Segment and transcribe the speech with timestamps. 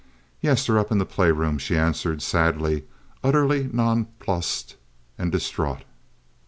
[0.41, 2.85] "Yes, they're up in the play room," she answered, sadly,
[3.23, 4.75] utterly nonplussed
[5.19, 5.83] and distraught.